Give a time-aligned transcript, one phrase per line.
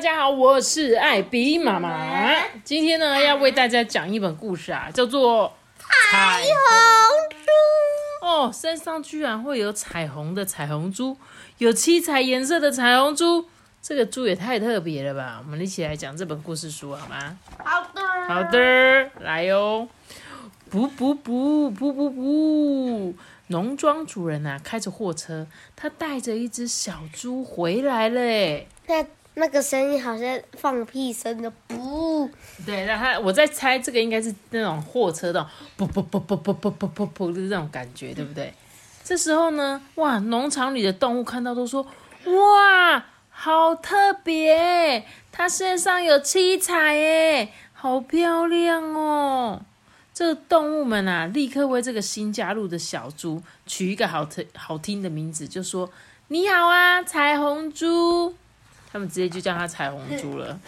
[0.00, 2.34] 大家好，我是艾比妈妈。
[2.64, 5.52] 今天呢，要为大家讲一本故事啊，叫做
[6.10, 11.18] 《彩虹猪，哦，山上居然会有彩虹的彩虹猪，
[11.58, 13.44] 有七彩颜色的彩虹猪，
[13.82, 15.38] 这个猪也太特别了吧！
[15.44, 17.36] 我们一起来讲这本故事书好吗？
[17.58, 19.86] 好的，好的，来哟、
[20.70, 23.14] 不不不不不不！
[23.48, 25.46] 农庄主人啊，开着货车，
[25.76, 28.66] 他带着一只小猪回来了诶。
[28.86, 29.04] 那
[29.40, 32.30] 那个声音好像放屁声的，不，
[32.66, 35.44] 对，那他我在猜这个应该是那种货车的
[35.78, 38.52] 啵啵啵啵啵啵啵啵啵的那种感觉，对不对？
[39.02, 41.84] 这时候呢，哇，农场里的动物看到都说
[42.26, 45.04] ：“哇，好特别！
[45.32, 49.62] 它身上有七彩耶，好漂亮哦！”
[50.12, 55.90] 这个动物们啊，立刻为这个新加入的小猪取一个好听好听的名字，就说
[56.28, 58.34] ：“你好啊，彩虹猪。”
[58.92, 60.58] 他们直接就叫它彩虹猪了。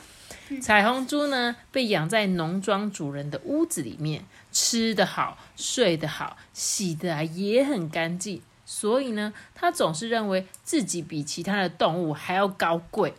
[0.61, 8.43] 彩虹猪呢，被养在农庄主人的屋子里面，吃得好，睡得好，洗的啊也很干净。
[8.67, 13.15] 所以呢，它总是认为自己比其他的动物还要高贵。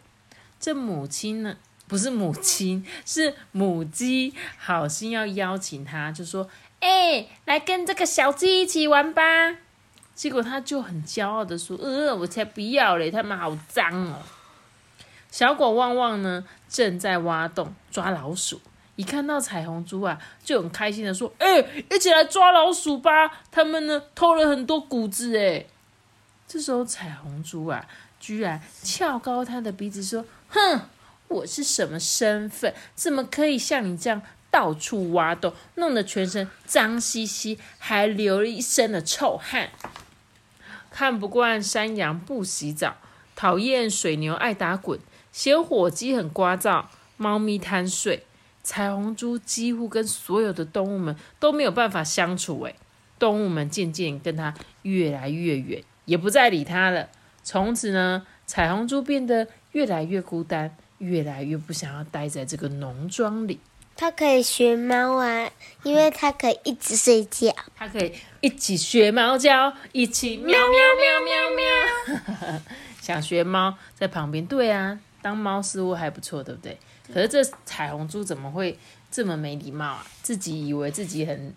[0.60, 1.58] 这母亲呢，
[1.88, 6.48] 不是母亲，是母鸡，好心要邀请它，就说
[6.82, 9.22] ：“哎、来跟这个小鸡一起玩吧。”
[10.16, 14.22] 结果它就很骄傲的说：“呃，我才不要嘞，它们好脏哦。”
[15.34, 18.62] 小狗旺旺呢，正在挖洞抓老鼠。
[18.98, 21.58] 一看到彩虹猪啊，就很开心的说：“哎、
[21.90, 23.42] 一起来抓老鼠吧！
[23.50, 25.66] 他们呢偷了很多谷子哎。”
[26.48, 27.84] 这时候彩虹猪啊，
[28.20, 30.82] 居然翘高他的鼻子说：“哼，
[31.30, 32.72] 我是什么身份？
[32.94, 39.72] 怎么可以像你这样到处挖洞，弄得全身脏兮兮，还流了一身的臭汗？
[40.92, 42.98] 看不惯山羊不洗澡，
[43.36, 45.00] 讨厌水牛爱打滚，
[45.34, 46.86] 嫌火鸡很聒噪，
[47.18, 48.24] 猫咪贪睡。
[48.62, 52.76] 彩虹猪几乎跟所有的动物们都没有办法相处，诶，
[53.20, 57.10] 动物们渐渐跟它越来越远，也不再理它了。
[57.44, 63.60] 从此呢，彩虹猪变得越来越孤单，越来越不想要待在这个农庄里。
[63.96, 65.50] 它可以学猫啊，
[65.84, 67.54] 因为它可以一直睡觉。
[67.76, 72.62] 它可以一起学猫叫，一起喵喵喵喵喵。
[73.02, 76.78] 想学猫在旁边，对啊，当猫似乎还不错，对不对？
[77.12, 78.78] 可是这彩虹猪怎么会
[79.10, 80.06] 这么没礼貌啊？
[80.22, 81.54] 自己以为自己很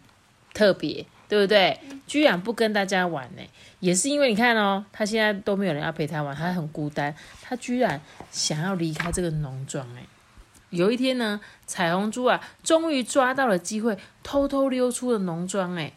[0.54, 1.78] 特别，对不对？
[2.06, 3.42] 居然不跟大家玩呢，
[3.80, 8.00] 也是因为你看哦，他现在都没有人要陪他玩，他很孤单，他居然
[8.30, 10.06] 想要离开这个农庄哎。
[10.70, 15.76] 有一天呢，彩虹猪啊，终于抓到了机会，偷偷溜出了农庄。
[15.76, 15.92] 哎，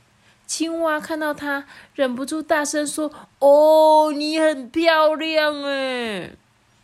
[0.46, 1.66] 青蛙看到它，
[1.96, 6.32] 忍不住大声说：“哦，你很漂亮哎！”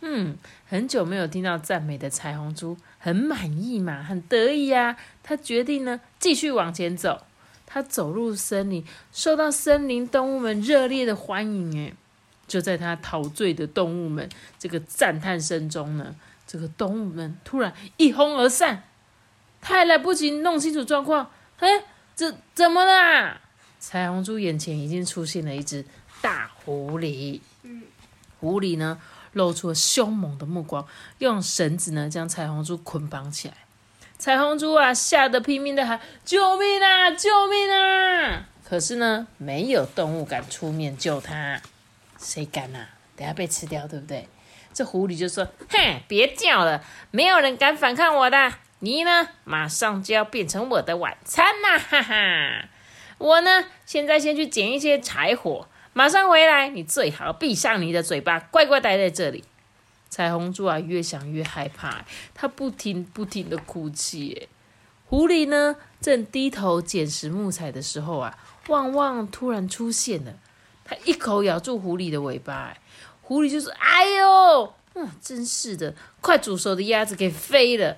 [0.02, 0.36] 嗯，
[0.68, 7.24] 很久没有听到赞美的彩虹猪，很满意嘛，很得意呀、他决定呢，继续往前走。
[7.64, 11.78] 他走入森林，受到森林动物们热烈的欢迎。
[11.78, 11.92] 哎，
[12.46, 14.28] 就在他陶醉的动物们
[14.58, 16.14] 这个赞叹声中呢，
[16.46, 18.84] 这个动物们突然一哄而散，
[19.60, 21.68] 他还来不及弄清楚状况，哎，
[22.14, 23.40] 这怎么啦？
[23.78, 25.84] 彩虹猪眼前已经出现了一只
[26.22, 27.40] 大狐狸，
[28.40, 29.00] 狐狸呢
[29.36, 30.86] 露出了凶猛的目光，
[31.18, 33.54] 用绳子呢将彩虹猪捆绑起来。
[34.18, 37.10] 彩虹猪啊，吓得拼命的喊：“救命啊！
[37.10, 41.60] 救命啊！”可是呢，没有动物敢出面救它，
[42.18, 42.88] 谁敢啊？
[43.14, 44.26] 等下被吃掉，对不对？
[44.72, 48.54] 这狐狸就说：“哼，别叫了，没有人敢反抗我的。
[48.78, 51.78] 你呢，马上就要变成我的晚餐啦！
[51.78, 52.68] 哈哈，
[53.18, 56.68] 我呢，现在先去捡一些柴火，马上回来。
[56.68, 59.42] 你最好闭上你的嘴巴，乖乖待在这里。”
[60.10, 62.04] 彩虹猪啊，越想越害怕，
[62.34, 64.46] 它不停不停的哭泣。
[65.06, 68.36] 狐狸呢，正低头捡拾木材的时候啊，
[68.68, 70.34] 旺旺突然出现了，
[70.84, 72.76] 它一口咬住狐狸的尾巴。
[73.22, 77.96] 狐狸就说：“哎呦，嗯，真是的，快煮熟的鸭子给飞了！”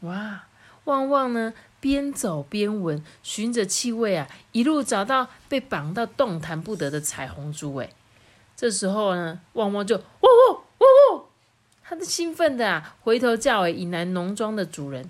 [0.00, 0.44] 哇，
[0.84, 7.74] 旺旺呢，边走边闻，循着气味啊，一路找到被绑到动弹不得的彩虹猪。
[7.76, 7.90] 哎，
[8.56, 11.28] 这时候呢，旺旺就喔喔喔喔，
[11.82, 15.08] 他的兴奋的啊，回头叫诶，以南农庄的主人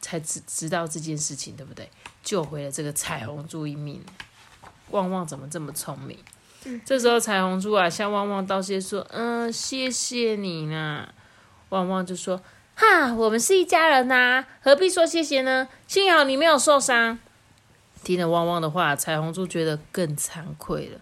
[0.00, 1.90] 才知知道这件事情，对不对？
[2.22, 4.00] 救回了这个彩虹猪一命。
[4.90, 6.16] 旺旺怎么这么聪明？
[6.84, 11.12] 这时候彩虹猪啊向旺旺道谢说：“嗯，谢谢你呢。”
[11.70, 12.40] 旺旺就说
[12.74, 15.68] ：“哈，我们是一家人呐，何必说谢谢呢？
[15.86, 17.18] 幸好你没有受伤。”
[18.02, 20.98] 听了旺旺的话，彩虹猪觉得更惭愧了。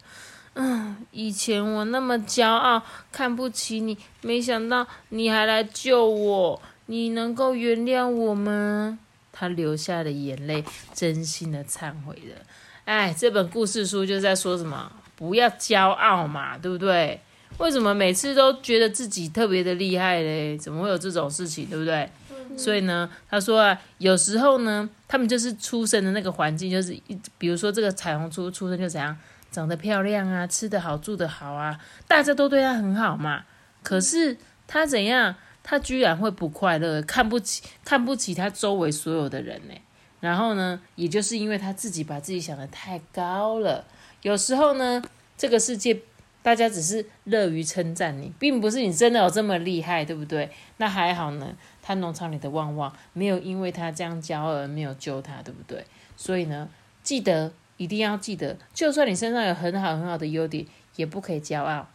[0.54, 6.60] 嗯，以前我那么骄傲，看不起你，没想到你还来救我。
[6.86, 8.98] 你能够原谅我吗？
[9.32, 12.44] 他流下了眼泪，真心的忏悔了。
[12.84, 14.90] 哎，这本故事书就在说什么？
[15.14, 17.20] 不要骄傲嘛，对不对？
[17.58, 20.56] 为什么每次都觉得自己特别的厉害嘞？
[20.56, 22.08] 怎么会有这种事情，对不对？
[22.56, 29.16] 所以呢，他说啊，有时候呢，他们就是出生的那个环境，就是一，比如说这个彩虹猪出生就怎样，
[29.52, 33.44] 长得漂亮啊，吃得好，住得好啊，大家都对他很好嘛。
[33.82, 34.36] 可是
[34.66, 39.74] 他怎样，他居然会不快乐，看不起，看不起他周围所有的人呢？
[40.20, 43.84] 然后呢，也就是因为他自己把自己想的太高了，
[44.22, 45.02] 有时候呢，
[45.36, 46.00] 这个世界。
[46.42, 50.50] 大家只是乐于称赞你，并不是你真的有这么厉害，对不对？
[50.78, 55.84] 那还好呢，他农场里的旺旺没有因为他这样骄傲而没有救他，对不对？
[56.16, 56.68] 所以呢，
[57.02, 60.66] 记得一定要记得，就算你身上有很好很好的优点，
[60.96, 61.86] 也不可以骄傲，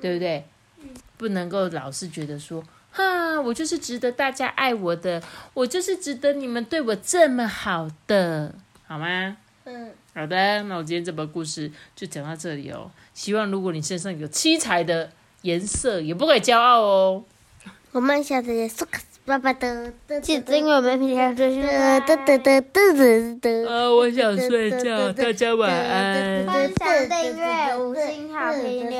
[0.00, 0.44] 对不对？
[1.16, 5.22] 不能够老是觉得说，哈，我就是值得大家爱我的，
[5.54, 8.54] 我就是值得你们对我这么好的，
[8.86, 9.36] 好吗？
[9.64, 9.92] 嗯。
[10.14, 12.90] 好的，那我今天这本故事就讲到这里哦。
[13.12, 15.10] 希望如果你身上有七彩的
[15.42, 17.24] 颜色，也不可以骄傲哦。
[17.90, 19.92] 我们下次见，苏克斯爸爸的。
[20.22, 21.98] 记得订阅我们平台追踪啊！
[22.00, 23.66] 得得得得得得。
[23.68, 26.46] 啊，我想睡觉， 大家晚安。
[26.46, 28.98] 分享订阅五星好评留。